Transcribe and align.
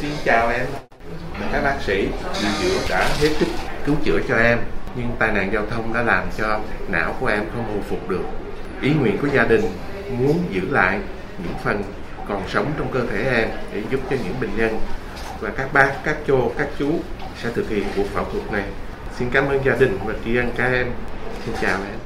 Xin 0.00 0.10
chào 0.24 0.48
em. 0.48 0.66
Các 1.52 1.62
bác 1.62 1.76
sĩ 1.86 2.08
điều 2.42 2.50
dưỡng 2.62 2.82
đã 2.88 3.08
hết 3.20 3.28
sức 3.38 3.48
cứu 3.86 3.96
chữa 4.04 4.20
cho 4.28 4.36
em, 4.36 4.58
nhưng 4.96 5.10
tai 5.18 5.32
nạn 5.32 5.50
giao 5.52 5.66
thông 5.70 5.94
đã 5.94 6.02
làm 6.02 6.24
cho 6.38 6.60
não 6.88 7.16
của 7.20 7.26
em 7.26 7.44
không 7.54 7.64
hồi 7.72 7.82
phục 7.88 8.08
được. 8.08 8.24
Ý 8.82 8.90
nguyện 8.90 9.18
của 9.22 9.28
gia 9.34 9.44
đình 9.44 9.62
muốn 10.18 10.42
giữ 10.50 10.60
lại 10.70 10.98
những 11.38 11.54
phần 11.64 11.82
còn 12.28 12.42
sống 12.48 12.72
trong 12.78 12.92
cơ 12.92 13.00
thể 13.10 13.40
em 13.40 13.48
để 13.72 13.82
giúp 13.90 14.00
cho 14.10 14.16
những 14.24 14.34
bệnh 14.40 14.56
nhân 14.56 14.80
và 15.40 15.50
các 15.56 15.72
bác, 15.72 15.92
các 16.04 16.16
cô, 16.26 16.52
các 16.58 16.68
chú 16.78 17.00
sẽ 17.42 17.50
thực 17.54 17.68
hiện 17.68 17.84
cuộc 17.96 18.06
phẫu 18.14 18.24
thuật 18.24 18.52
này. 18.52 18.64
Xin 19.18 19.30
cảm 19.30 19.48
ơn 19.48 19.64
gia 19.64 19.74
đình 19.74 19.98
và 20.04 20.14
tri 20.24 20.36
ân 20.36 20.52
các 20.56 20.72
em. 20.72 20.86
Xin 21.44 21.54
chào 21.62 21.78
em. 21.78 21.98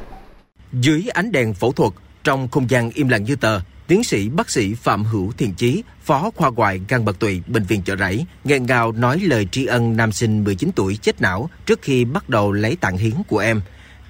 Dưới 0.73 1.05
ánh 1.15 1.33
đèn 1.33 1.55
phẫu 1.55 1.73
thuật, 1.73 1.93
trong 2.25 2.49
không 2.49 2.71
gian 2.71 2.91
im 2.91 3.09
lặng 3.09 3.25
như 3.25 3.37
tờ, 3.37 3.61
tiến 3.91 4.05
sĩ 4.05 4.29
bác 4.29 4.51
sĩ 4.51 4.75
Phạm 4.75 5.05
Hữu 5.05 5.33
Thiện 5.39 5.55
Chí, 5.55 5.83
phó 6.03 6.31
khoa 6.37 6.51
ngoại 6.51 6.81
gan 6.89 7.05
bạc 7.05 7.17
tụy 7.19 7.43
bệnh 7.47 7.63
viện 7.65 7.83
chợ 7.83 7.97
rẫy, 7.97 8.27
nghẹn 8.45 8.67
ngào 8.67 8.93
nói 8.93 9.21
lời 9.21 9.48
tri 9.51 9.67
ân 9.67 9.97
nam 9.97 10.12
sinh 10.12 10.45
19 10.45 10.71
tuổi 10.73 10.97
chết 10.97 11.21
não 11.21 11.51
trước 11.67 11.83
khi 11.83 12.05
bắt 12.05 12.29
đầu 12.29 12.53
lấy 12.53 12.77
tạng 12.77 12.97
hiến 12.97 13.15
của 13.29 13.39
em. 13.39 13.61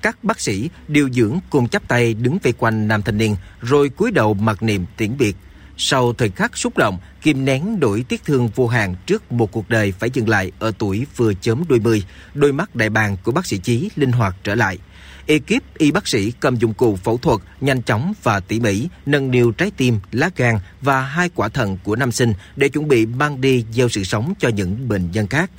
Các 0.02 0.24
bác 0.24 0.40
sĩ 0.40 0.70
điều 0.88 1.10
dưỡng 1.10 1.38
cùng 1.50 1.68
chắp 1.68 1.88
tay 1.88 2.14
đứng 2.14 2.38
vây 2.42 2.52
quanh 2.52 2.88
nam 2.88 3.02
thanh 3.02 3.18
niên, 3.18 3.36
rồi 3.60 3.88
cúi 3.88 4.10
đầu 4.10 4.34
mặc 4.34 4.62
niệm 4.62 4.86
tiễn 4.96 5.18
biệt. 5.18 5.36
Sau 5.82 6.12
thời 6.12 6.30
khắc 6.30 6.56
xúc 6.56 6.76
động, 6.76 6.98
kim 7.22 7.44
nén 7.44 7.80
đổi 7.80 8.04
tiếc 8.08 8.24
thương 8.24 8.48
vô 8.48 8.66
hạn 8.66 8.94
trước 9.06 9.32
một 9.32 9.52
cuộc 9.52 9.68
đời 9.68 9.92
phải 9.92 10.10
dừng 10.10 10.28
lại 10.28 10.52
ở 10.58 10.72
tuổi 10.78 11.06
vừa 11.16 11.34
chớm 11.34 11.64
đôi 11.68 11.80
mươi, 11.80 12.04
đôi 12.34 12.52
mắt 12.52 12.74
đại 12.74 12.90
bàng 12.90 13.16
của 13.24 13.32
bác 13.32 13.46
sĩ 13.46 13.58
Chí 13.58 13.90
linh 13.96 14.12
hoạt 14.12 14.36
trở 14.44 14.54
lại. 14.54 14.78
Ekip 15.26 15.78
y 15.78 15.90
bác 15.90 16.08
sĩ 16.08 16.32
cầm 16.40 16.56
dụng 16.56 16.74
cụ 16.74 16.96
phẫu 16.96 17.18
thuật 17.18 17.40
nhanh 17.60 17.82
chóng 17.82 18.12
và 18.22 18.40
tỉ 18.40 18.60
mỉ, 18.60 18.88
nâng 19.06 19.30
niu 19.30 19.52
trái 19.52 19.70
tim, 19.76 19.98
lá 20.12 20.30
gan 20.36 20.54
và 20.80 21.00
hai 21.00 21.30
quả 21.34 21.48
thận 21.48 21.78
của 21.84 21.96
nam 21.96 22.12
sinh 22.12 22.32
để 22.56 22.68
chuẩn 22.68 22.88
bị 22.88 23.06
mang 23.06 23.40
đi 23.40 23.64
gieo 23.72 23.88
sự 23.88 24.04
sống 24.04 24.34
cho 24.38 24.48
những 24.48 24.88
bệnh 24.88 25.10
nhân 25.10 25.26
khác. 25.26 25.50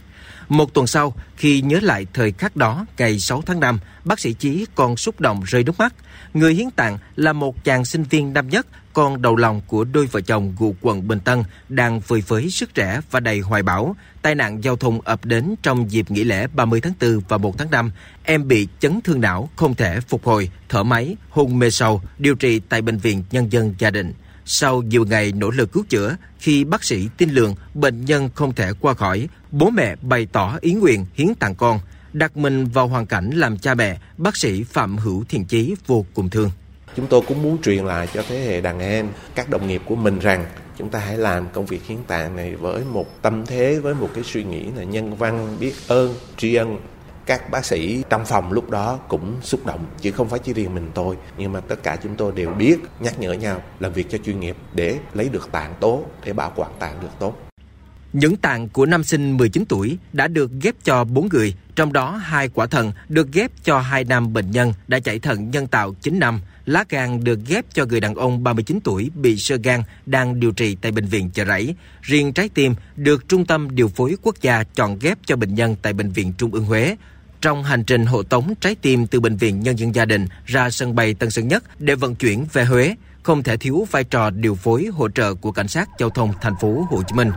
Một 0.52 0.74
tuần 0.74 0.88
sau, 0.88 1.14
khi 1.38 1.62
nhớ 1.62 1.80
lại 1.82 2.08
thời 2.14 2.32
khắc 2.32 2.56
đó, 2.56 2.86
ngày 2.98 3.20
6 3.20 3.42
tháng 3.46 3.60
5, 3.60 3.80
bác 4.06 4.20
sĩ 4.20 4.34
Chí 4.34 4.66
còn 4.76 4.98
xúc 4.98 5.20
động 5.20 5.42
rơi 5.46 5.64
nước 5.64 5.80
mắt. 5.80 5.94
Người 6.34 6.54
hiến 6.54 6.72
tặng 6.72 6.98
là 7.16 7.34
một 7.34 7.64
chàng 7.64 7.86
sinh 7.86 8.04
viên 8.04 8.34
năm 8.34 8.50
nhất, 8.50 8.68
con 8.94 9.22
đầu 9.22 9.36
lòng 9.36 9.62
của 9.68 9.84
đôi 9.84 10.06
vợ 10.06 10.22
chồng 10.22 10.56
ngụ 10.60 10.76
quận 10.82 11.08
Bình 11.08 11.20
Tân, 11.20 11.44
đang 11.70 12.02
phơi 12.02 12.22
phới 12.22 12.50
sức 12.50 12.74
trẻ 12.74 13.00
và 13.12 13.20
đầy 13.20 13.40
hoài 13.40 13.64
bão. 13.64 13.96
Tai 14.22 14.36
nạn 14.36 14.64
giao 14.64 14.76
thông 14.76 15.02
ập 15.02 15.26
đến 15.26 15.56
trong 15.64 15.92
dịp 15.92 16.12
nghỉ 16.12 16.24
lễ 16.24 16.48
30 16.48 16.82
tháng 16.82 16.94
4 17.02 17.20
và 17.28 17.38
1 17.38 17.58
tháng 17.58 17.72
5. 17.72 17.92
Em 18.24 18.48
bị 18.48 18.68
chấn 18.80 19.02
thương 19.02 19.22
não, 19.22 19.50
không 19.56 19.76
thể 19.76 20.00
phục 20.00 20.26
hồi, 20.26 20.50
thở 20.70 20.84
máy, 20.84 21.16
hôn 21.30 21.60
mê 21.60 21.70
sâu, 21.70 22.02
điều 22.18 22.36
trị 22.36 22.62
tại 22.70 22.82
Bệnh 22.82 22.98
viện 22.98 23.24
Nhân 23.32 23.52
dân 23.52 23.76
Gia 23.80 23.90
đình. 23.90 24.14
Sau 24.46 24.82
nhiều 24.82 25.06
ngày 25.06 25.32
nỗ 25.32 25.50
lực 25.50 25.72
cứu 25.72 25.84
chữa, 25.90 26.16
khi 26.40 26.64
bác 26.64 26.84
sĩ 26.84 27.10
tin 27.18 27.30
lượng 27.30 27.56
bệnh 27.74 28.06
nhân 28.06 28.30
không 28.36 28.54
thể 28.54 28.74
qua 28.80 28.94
khỏi, 28.94 29.28
bố 29.52 29.70
mẹ 29.70 29.96
bày 30.02 30.28
tỏ 30.32 30.58
ý 30.62 30.74
nguyện 30.74 31.06
hiến 31.14 31.36
tặng 31.36 31.56
con. 31.56 31.80
Đặt 32.14 32.38
mình 32.38 32.66
vào 32.66 32.88
hoàn 32.88 33.06
cảnh 33.06 33.30
làm 33.30 33.58
cha 33.58 33.74
mẹ, 33.74 33.98
bác 34.18 34.38
sĩ 34.38 34.64
Phạm 34.64 34.98
Hữu 34.98 35.24
Thiện 35.30 35.46
Chí 35.46 35.76
vô 35.88 36.06
cùng 36.14 36.30
thương. 36.30 36.52
Chúng 36.96 37.08
tôi 37.08 37.22
cũng 37.28 37.44
muốn 37.44 37.62
truyền 37.62 37.86
lại 37.86 38.08
cho 38.14 38.24
thế 38.30 38.40
hệ 38.40 38.62
đàn 38.62 38.80
em, 38.80 39.08
các 39.36 39.50
đồng 39.50 39.68
nghiệp 39.68 39.82
của 39.86 39.96
mình 39.96 40.20
rằng 40.20 40.46
chúng 40.78 40.90
ta 40.90 41.00
hãy 41.00 41.18
làm 41.18 41.48
công 41.54 41.66
việc 41.66 41.86
hiến 41.88 41.98
tạng 42.08 42.36
này 42.36 42.56
với 42.56 42.84
một 42.86 43.22
tâm 43.22 43.46
thế, 43.46 43.80
với 43.80 43.94
một 43.94 44.10
cái 44.14 44.24
suy 44.24 44.44
nghĩ 44.44 44.66
là 44.78 44.84
nhân 44.84 45.16
văn, 45.16 45.58
biết 45.60 45.74
ơn, 45.88 46.16
tri 46.38 46.56
ân 46.56 46.78
các 47.26 47.50
bác 47.52 47.66
sĩ 47.66 48.04
trong 48.10 48.26
phòng 48.26 48.52
lúc 48.52 48.70
đó 48.70 49.00
cũng 49.08 49.36
xúc 49.42 49.66
động 49.66 49.86
chứ 50.02 50.12
không 50.12 50.30
phải 50.30 50.40
chỉ 50.40 50.54
riêng 50.54 50.76
mình 50.76 50.92
tôi 50.94 51.18
nhưng 51.38 51.54
mà 51.54 51.60
tất 51.60 51.84
cả 51.84 51.98
chúng 52.04 52.16
tôi 52.16 52.32
đều 52.36 52.50
biết 52.50 52.78
nhắc 53.00 53.20
nhở 53.20 53.34
nhau 53.34 53.62
làm 53.80 53.94
việc 53.94 54.10
cho 54.10 54.18
chuyên 54.18 54.40
nghiệp 54.40 54.58
để 54.74 55.00
lấy 55.14 55.30
được 55.30 55.52
tạng 55.52 55.74
tốt 55.80 56.06
để 56.26 56.34
bảo 56.34 56.54
quản 56.56 56.72
tạng 56.80 57.02
được 57.02 57.10
tốt 57.20 57.51
những 58.14 58.36
tạng 58.36 58.70
của 58.70 58.86
nam 58.86 59.04
sinh 59.04 59.38
19 59.38 59.66
tuổi 59.70 59.98
đã 60.14 60.28
được 60.28 60.52
ghép 60.62 60.76
cho 60.84 61.04
4 61.04 61.30
người, 61.30 61.56
trong 61.76 61.94
đó 61.94 62.12
hai 62.12 62.50
quả 62.50 62.66
thận 62.66 62.92
được 63.10 63.34
ghép 63.34 63.52
cho 63.64 63.80
hai 63.80 64.04
nam 64.04 64.34
bệnh 64.34 64.52
nhân 64.52 64.74
đã 64.88 65.00
chạy 65.00 65.20
thận 65.20 65.52
nhân 65.52 65.68
tạo 65.68 65.96
9 66.02 66.20
năm. 66.20 66.42
Lá 66.66 66.84
gan 66.90 67.24
được 67.24 67.40
ghép 67.48 67.66
cho 67.74 67.86
người 67.86 68.00
đàn 68.00 68.16
ông 68.16 68.44
39 68.44 68.80
tuổi 68.84 69.10
bị 69.16 69.38
sơ 69.38 69.58
gan 69.64 69.84
đang 70.06 70.40
điều 70.40 70.52
trị 70.52 70.78
tại 70.82 70.92
bệnh 70.92 71.06
viện 71.06 71.30
Chợ 71.34 71.46
Rẫy. 71.46 71.76
Riêng 72.02 72.34
trái 72.34 72.50
tim 72.50 72.76
được 72.96 73.30
Trung 73.30 73.46
tâm 73.46 73.76
Điều 73.76 73.88
phối 73.88 74.16
Quốc 74.22 74.36
gia 74.42 74.64
chọn 74.64 75.00
ghép 75.00 75.18
cho 75.26 75.36
bệnh 75.36 75.56
nhân 75.56 75.76
tại 75.82 75.94
bệnh 75.94 76.12
viện 76.12 76.34
Trung 76.38 76.54
ương 76.54 76.66
Huế. 76.66 76.96
Trong 77.42 77.64
hành 77.64 77.84
trình 77.84 78.06
hộ 78.06 78.24
tống 78.24 78.54
trái 78.62 78.76
tim 78.76 79.08
từ 79.08 79.20
bệnh 79.20 79.38
viện 79.38 79.60
Nhân 79.60 79.80
dân 79.80 79.96
Gia 79.96 80.06
đình 80.06 80.28
ra 80.46 80.70
sân 80.70 80.96
bay 80.96 81.14
Tân 81.14 81.32
Sơn 81.32 81.48
Nhất 81.48 81.64
để 81.80 81.96
vận 81.96 82.16
chuyển 82.16 82.46
về 82.54 82.66
Huế, 82.66 82.96
không 83.24 83.44
thể 83.44 83.58
thiếu 83.58 83.88
vai 83.92 84.04
trò 84.04 84.30
điều 84.30 84.56
phối 84.56 84.86
hỗ 84.86 85.10
trợ 85.10 85.34
của 85.34 85.52
cảnh 85.52 85.68
sát 85.68 85.90
giao 86.00 86.10
thông 86.10 86.34
thành 86.42 86.54
phố 86.62 86.88
Hồ 86.90 87.04
Chí 87.08 87.16
Minh. 87.16 87.32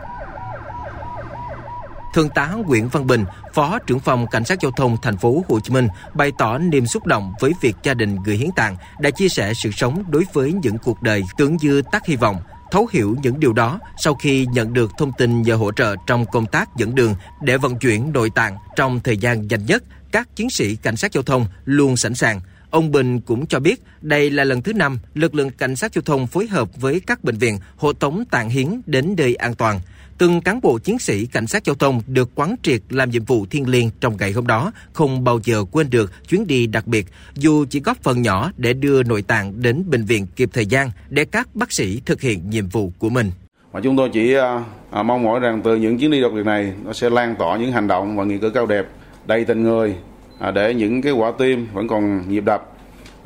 Thượng 2.14 2.28
tá 2.28 2.54
Nguyễn 2.66 2.88
Văn 2.88 3.06
Bình, 3.06 3.24
Phó 3.54 3.78
trưởng 3.78 4.00
phòng 4.00 4.26
Cảnh 4.26 4.44
sát 4.44 4.58
giao 4.62 4.72
thông 4.72 4.96
thành 5.02 5.16
phố 5.16 5.44
Hồ 5.48 5.60
Chí 5.60 5.72
Minh 5.72 5.88
bày 6.14 6.32
tỏ 6.38 6.58
niềm 6.58 6.86
xúc 6.86 7.06
động 7.06 7.32
với 7.40 7.52
việc 7.60 7.76
gia 7.82 7.94
đình 7.94 8.16
người 8.24 8.36
hiến 8.36 8.50
tạng 8.56 8.76
đã 9.00 9.10
chia 9.10 9.28
sẻ 9.28 9.54
sự 9.54 9.70
sống 9.70 10.04
đối 10.08 10.24
với 10.32 10.52
những 10.52 10.78
cuộc 10.78 11.02
đời 11.02 11.22
tưởng 11.38 11.56
như 11.60 11.82
tắt 11.92 12.06
hy 12.06 12.16
vọng. 12.16 12.36
Thấu 12.70 12.88
hiểu 12.92 13.16
những 13.22 13.40
điều 13.40 13.52
đó 13.52 13.80
sau 13.96 14.14
khi 14.14 14.46
nhận 14.46 14.72
được 14.72 14.90
thông 14.98 15.12
tin 15.18 15.42
nhờ 15.42 15.54
hỗ 15.54 15.72
trợ 15.72 15.96
trong 16.06 16.26
công 16.26 16.46
tác 16.46 16.76
dẫn 16.76 16.94
đường 16.94 17.14
để 17.42 17.56
vận 17.56 17.78
chuyển 17.78 18.12
nội 18.12 18.30
tạng 18.30 18.56
trong 18.76 19.00
thời 19.00 19.16
gian 19.16 19.48
nhanh 19.48 19.66
nhất, 19.66 19.82
các 20.12 20.36
chiến 20.36 20.50
sĩ 20.50 20.76
cảnh 20.76 20.96
sát 20.96 21.12
giao 21.12 21.22
thông 21.22 21.46
luôn 21.64 21.96
sẵn 21.96 22.14
sàng. 22.14 22.40
Ông 22.70 22.90
Bình 22.90 23.20
cũng 23.20 23.46
cho 23.46 23.60
biết 23.60 23.82
đây 24.00 24.30
là 24.30 24.44
lần 24.44 24.62
thứ 24.62 24.72
năm 24.72 24.98
lực 25.14 25.34
lượng 25.34 25.50
cảnh 25.50 25.76
sát 25.76 25.94
giao 25.94 26.02
thông 26.02 26.26
phối 26.26 26.46
hợp 26.46 26.68
với 26.76 27.00
các 27.06 27.24
bệnh 27.24 27.38
viện 27.38 27.58
hộ 27.76 27.92
tống 27.92 28.24
tạng 28.30 28.50
hiến 28.50 28.80
đến 28.86 29.14
nơi 29.18 29.34
an 29.34 29.54
toàn 29.54 29.80
từng 30.18 30.40
cán 30.40 30.60
bộ 30.60 30.78
chiến 30.78 30.98
sĩ 30.98 31.26
cảnh 31.26 31.46
sát 31.46 31.64
giao 31.64 31.74
thông 31.74 32.00
được 32.06 32.30
quán 32.34 32.56
triệt 32.62 32.80
làm 32.90 33.10
nhiệm 33.10 33.24
vụ 33.24 33.46
thiêng 33.46 33.68
liêng 33.68 33.90
trong 34.00 34.16
ngày 34.16 34.32
hôm 34.32 34.46
đó 34.46 34.72
không 34.92 35.24
bao 35.24 35.40
giờ 35.44 35.64
quên 35.72 35.90
được 35.90 36.12
chuyến 36.28 36.46
đi 36.46 36.66
đặc 36.66 36.86
biệt 36.86 37.06
dù 37.34 37.64
chỉ 37.70 37.80
góp 37.80 37.96
phần 38.02 38.22
nhỏ 38.22 38.50
để 38.56 38.72
đưa 38.72 39.02
nội 39.02 39.22
tạng 39.22 39.62
đến 39.62 39.84
bệnh 39.90 40.04
viện 40.04 40.26
kịp 40.36 40.50
thời 40.52 40.66
gian 40.66 40.90
để 41.08 41.24
các 41.24 41.48
bác 41.54 41.72
sĩ 41.72 42.00
thực 42.06 42.20
hiện 42.20 42.50
nhiệm 42.50 42.68
vụ 42.68 42.92
của 42.98 43.08
mình. 43.08 43.30
Và 43.72 43.80
chúng 43.80 43.96
tôi 43.96 44.10
chỉ 44.12 44.34
à, 44.34 44.64
à, 44.90 45.02
mong 45.02 45.22
mỏi 45.22 45.40
rằng 45.40 45.60
từ 45.64 45.76
những 45.76 45.98
chuyến 45.98 46.10
đi 46.10 46.20
đặc 46.20 46.32
biệt 46.34 46.44
này 46.44 46.72
nó 46.84 46.92
sẽ 46.92 47.10
lan 47.10 47.36
tỏa 47.38 47.56
những 47.56 47.72
hành 47.72 47.88
động 47.88 48.16
và 48.16 48.24
nghĩa 48.24 48.38
cử 48.38 48.50
cao 48.50 48.66
đẹp 48.66 48.86
đầy 49.26 49.44
tình 49.44 49.62
người 49.62 49.94
à, 50.38 50.50
để 50.50 50.74
những 50.74 51.02
cái 51.02 51.12
quả 51.12 51.32
tim 51.38 51.66
vẫn 51.72 51.88
còn 51.88 52.28
nhịp 52.28 52.44
đập, 52.44 52.72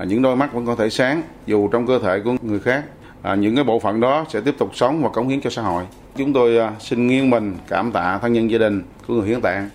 những 0.06 0.22
đôi 0.22 0.36
mắt 0.36 0.52
vẫn 0.52 0.66
có 0.66 0.76
thể 0.76 0.90
sáng 0.90 1.22
dù 1.46 1.68
trong 1.68 1.86
cơ 1.86 1.98
thể 1.98 2.20
của 2.24 2.36
người 2.42 2.60
khác. 2.60 2.84
Những 3.38 3.54
cái 3.54 3.64
bộ 3.64 3.78
phận 3.78 4.00
đó 4.00 4.24
sẽ 4.28 4.40
tiếp 4.40 4.54
tục 4.58 4.70
sống 4.74 5.02
và 5.02 5.08
cống 5.08 5.28
hiến 5.28 5.40
cho 5.40 5.50
xã 5.50 5.62
hội. 5.62 5.84
Chúng 6.18 6.32
tôi 6.32 6.58
à, 6.58 6.72
xin 6.80 7.06
nghiêng 7.06 7.30
mình 7.30 7.56
cảm 7.68 7.92
tạ 7.92 8.18
thân 8.22 8.32
nhân 8.32 8.50
gia 8.50 8.58
đình 8.58 8.82
của 9.06 9.14
người 9.14 9.28
hiến 9.28 9.40
tạng. 9.40 9.70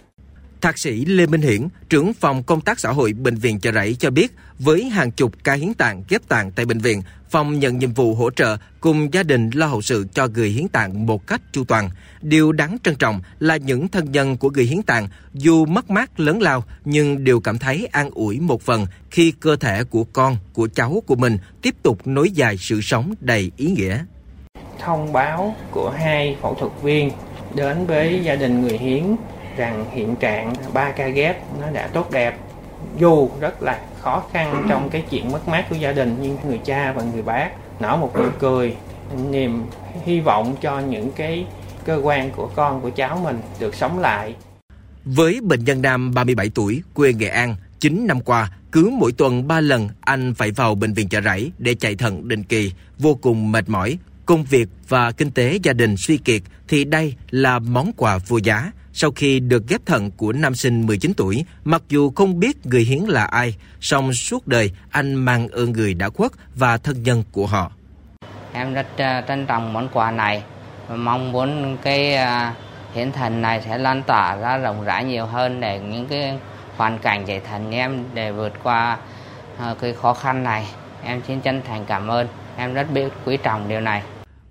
Thạc 0.61 0.77
sĩ 0.77 1.05
Lê 1.05 1.25
Minh 1.25 1.41
Hiển, 1.41 1.67
trưởng 1.89 2.13
phòng 2.13 2.43
công 2.43 2.61
tác 2.61 2.79
xã 2.79 2.89
hội 2.89 3.13
Bệnh 3.13 3.35
viện 3.35 3.59
Chợ 3.59 3.71
Rẫy 3.71 3.95
cho 3.99 4.09
biết, 4.09 4.31
với 4.59 4.83
hàng 4.83 5.11
chục 5.11 5.33
ca 5.43 5.53
hiến 5.53 5.73
tạng 5.73 6.03
ghép 6.09 6.27
tạng 6.27 6.51
tại 6.51 6.65
bệnh 6.65 6.77
viện, 6.77 7.01
phòng 7.29 7.59
nhận 7.59 7.79
nhiệm 7.79 7.93
vụ 7.93 8.15
hỗ 8.15 8.29
trợ 8.29 8.57
cùng 8.79 9.13
gia 9.13 9.23
đình 9.23 9.49
lo 9.53 9.67
hậu 9.67 9.81
sự 9.81 10.05
cho 10.13 10.27
người 10.27 10.49
hiến 10.49 10.67
tạng 10.67 11.05
một 11.05 11.27
cách 11.27 11.41
chu 11.51 11.63
toàn. 11.63 11.89
Điều 12.21 12.51
đáng 12.51 12.77
trân 12.83 12.95
trọng 12.95 13.21
là 13.39 13.57
những 13.57 13.87
thân 13.87 14.11
nhân 14.11 14.37
của 14.37 14.49
người 14.49 14.65
hiến 14.65 14.81
tạng 14.81 15.07
dù 15.33 15.65
mất 15.65 15.89
mát 15.89 16.19
lớn 16.19 16.41
lao 16.41 16.63
nhưng 16.85 17.23
đều 17.23 17.39
cảm 17.39 17.57
thấy 17.57 17.85
an 17.91 18.09
ủi 18.13 18.39
một 18.39 18.61
phần 18.61 18.85
khi 19.11 19.31
cơ 19.31 19.55
thể 19.55 19.83
của 19.83 20.03
con, 20.03 20.37
của 20.53 20.67
cháu 20.75 21.03
của 21.07 21.15
mình 21.15 21.37
tiếp 21.61 21.75
tục 21.83 22.07
nối 22.07 22.31
dài 22.31 22.57
sự 22.57 22.81
sống 22.81 23.13
đầy 23.19 23.51
ý 23.57 23.67
nghĩa 23.71 24.03
thông 24.79 25.13
báo 25.13 25.55
của 25.71 25.89
hai 25.89 26.37
phẫu 26.41 26.53
thuật 26.53 26.71
viên 26.81 27.11
đến 27.55 27.85
với 27.85 28.23
gia 28.23 28.35
đình 28.35 28.61
người 28.61 28.77
hiến 28.77 29.03
rằng 29.57 29.85
hiện 29.91 30.15
trạng 30.15 30.53
ba 30.73 30.91
ca 30.91 31.07
ghép 31.07 31.37
nó 31.61 31.69
đã 31.69 31.87
tốt 31.87 32.11
đẹp 32.11 32.37
dù 32.97 33.29
rất 33.39 33.63
là 33.63 33.79
khó 33.99 34.23
khăn 34.33 34.65
trong 34.69 34.89
cái 34.89 35.03
chuyện 35.09 35.31
mất 35.31 35.47
mát 35.47 35.65
của 35.69 35.75
gia 35.75 35.91
đình 35.91 36.17
nhưng 36.21 36.37
người 36.47 36.59
cha 36.65 36.93
và 36.95 37.03
người 37.13 37.21
bác 37.21 37.49
nở 37.79 37.95
một 37.95 38.11
nụ 38.17 38.25
cười 38.39 38.75
niềm 39.29 39.65
hy 40.05 40.19
vọng 40.19 40.55
cho 40.61 40.79
những 40.79 41.11
cái 41.11 41.45
cơ 41.85 41.99
quan 42.03 42.31
của 42.31 42.49
con 42.55 42.81
của 42.81 42.89
cháu 42.89 43.19
mình 43.23 43.39
được 43.59 43.75
sống 43.75 43.99
lại. 43.99 44.35
Với 45.05 45.39
bệnh 45.41 45.63
nhân 45.63 45.81
nam 45.81 46.13
37 46.13 46.49
tuổi, 46.55 46.81
quê 46.93 47.13
Nghệ 47.13 47.27
An, 47.27 47.55
9 47.79 48.07
năm 48.07 48.21
qua, 48.21 48.51
cứ 48.71 48.91
mỗi 48.99 49.11
tuần 49.11 49.47
3 49.47 49.61
lần 49.61 49.89
anh 50.01 50.33
phải 50.33 50.51
vào 50.51 50.75
bệnh 50.75 50.93
viện 50.93 51.09
chợ 51.09 51.21
rẫy 51.21 51.51
để 51.57 51.73
chạy 51.73 51.95
thận 51.95 52.27
định 52.27 52.43
kỳ, 52.43 52.71
vô 52.99 53.17
cùng 53.21 53.51
mệt 53.51 53.69
mỏi, 53.69 53.97
công 54.25 54.43
việc 54.43 54.69
và 54.87 55.11
kinh 55.11 55.31
tế 55.31 55.59
gia 55.63 55.73
đình 55.73 55.97
suy 55.97 56.17
kiệt 56.17 56.41
thì 56.67 56.83
đây 56.83 57.13
là 57.29 57.59
món 57.59 57.91
quà 57.97 58.17
vô 58.27 58.37
giá. 58.37 58.71
Sau 58.93 59.11
khi 59.11 59.39
được 59.39 59.67
ghép 59.67 59.85
thận 59.85 60.11
của 60.11 60.33
nam 60.33 60.55
sinh 60.55 60.85
19 60.85 61.13
tuổi, 61.17 61.45
mặc 61.63 61.81
dù 61.89 62.11
không 62.15 62.39
biết 62.39 62.65
người 62.65 62.81
hiến 62.81 62.99
là 62.99 63.23
ai, 63.25 63.55
song 63.81 64.13
suốt 64.13 64.47
đời 64.47 64.71
anh 64.91 65.15
mang 65.15 65.47
ơn 65.47 65.71
người 65.71 65.93
đã 65.93 66.09
khuất 66.09 66.31
và 66.55 66.77
thân 66.77 67.03
nhân 67.03 67.23
của 67.31 67.45
họ. 67.45 67.71
Em 68.53 68.73
rất 68.73 68.87
uh, 68.93 69.27
trân 69.27 69.45
trọng 69.45 69.73
món 69.73 69.89
quà 69.93 70.11
này 70.11 70.43
và 70.87 70.95
mong 70.95 71.31
muốn 71.31 71.77
cái 71.83 72.15
uh, 72.15 72.55
hiến 72.95 73.11
thần 73.11 73.41
này 73.41 73.61
sẽ 73.65 73.77
lan 73.77 74.03
tỏa 74.03 74.35
ra 74.35 74.57
rộng 74.57 74.83
rãi 74.83 75.03
nhiều 75.03 75.25
hơn 75.25 75.59
để 75.59 75.79
những 75.79 76.07
cái 76.07 76.37
hoàn 76.77 76.99
cảnh 76.99 77.25
chạy 77.25 77.39
thần 77.39 77.71
em 77.71 78.03
để 78.13 78.31
vượt 78.31 78.53
qua 78.63 78.97
uh, 79.71 79.79
cái 79.81 79.93
khó 79.93 80.13
khăn 80.13 80.43
này. 80.43 80.67
Em 81.03 81.21
xin 81.27 81.41
chân 81.41 81.61
thành 81.67 81.85
cảm 81.85 82.07
ơn. 82.07 82.27
Em 82.57 82.73
rất 82.73 82.87
biết 82.93 83.07
quý 83.25 83.37
trọng 83.43 83.69
điều 83.69 83.81
này. 83.81 84.03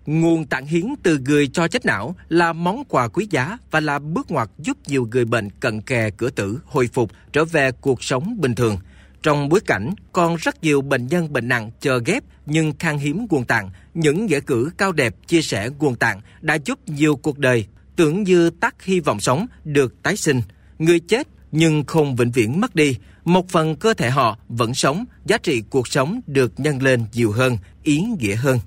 Nguồn 0.06 0.46
tạng 0.46 0.66
hiến 0.66 0.87
từ 1.02 1.19
người 1.19 1.46
cho 1.46 1.69
chết 1.69 1.87
não 1.87 2.14
là 2.28 2.52
món 2.52 2.84
quà 2.84 3.08
quý 3.08 3.26
giá 3.31 3.58
và 3.70 3.81
là 3.81 3.99
bước 3.99 4.31
ngoặt 4.31 4.49
giúp 4.58 4.76
nhiều 4.87 5.08
người 5.10 5.25
bệnh 5.25 5.50
cận 5.50 5.81
kề 5.81 6.10
cửa 6.10 6.31
tử 6.31 6.60
hồi 6.66 6.88
phục 6.93 7.10
trở 7.32 7.44
về 7.44 7.72
cuộc 7.72 8.04
sống 8.04 8.40
bình 8.40 8.54
thường. 8.54 8.76
Trong 9.22 9.49
bối 9.49 9.60
cảnh 9.66 9.90
còn 10.12 10.37
rất 10.37 10.62
nhiều 10.62 10.82
bệnh 10.82 11.06
nhân 11.06 11.32
bệnh 11.32 11.49
nặng 11.49 11.70
chờ 11.81 12.00
ghép 12.06 12.22
nhưng 12.46 12.72
khan 12.78 12.99
hiếm 12.99 13.26
nguồn 13.31 13.44
tạng, 13.44 13.70
những 13.94 14.26
nghĩa 14.26 14.40
cử 14.40 14.70
cao 14.78 14.93
đẹp 14.93 15.14
chia 15.26 15.43
sẻ 15.43 15.70
nguồn 15.78 15.96
tạng 15.96 16.20
đã 16.40 16.58
giúp 16.64 16.78
nhiều 16.88 17.16
cuộc 17.16 17.38
đời 17.38 17.66
tưởng 17.96 18.22
như 18.22 18.50
tắt 18.50 18.82
hy 18.82 19.00
vọng 19.00 19.20
sống 19.20 19.46
được 19.64 20.02
tái 20.02 20.16
sinh. 20.16 20.43
Người 20.78 21.00
chết 21.00 21.28
nhưng 21.52 21.84
không 21.84 22.16
vĩnh 22.16 22.31
viễn 22.31 22.60
mất 22.60 22.75
đi, 22.75 22.96
một 23.25 23.49
phần 23.49 23.76
cơ 23.76 23.94
thể 23.94 24.10
họ 24.10 24.38
vẫn 24.49 24.75
sống, 24.75 25.04
giá 25.25 25.38
trị 25.38 25.62
cuộc 25.70 25.88
sống 25.88 26.20
được 26.26 26.60
nhân 26.60 26.82
lên 26.82 27.04
nhiều 27.12 27.32
hơn, 27.32 27.58
ý 27.82 28.00
nghĩa 28.00 28.34
hơn. 28.34 28.58